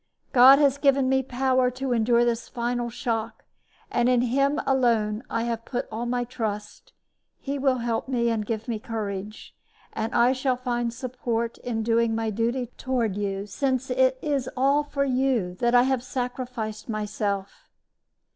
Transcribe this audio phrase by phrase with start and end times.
[0.33, 3.45] God has given me power to endure this final shock,
[3.91, 6.91] and in Him alone I have put all my trust.
[7.39, 9.55] He will help me and give me courage,
[9.93, 14.81] and I shall find support in doing my duty toward you, since it is all
[14.83, 17.69] for you that I have sacrificed myself.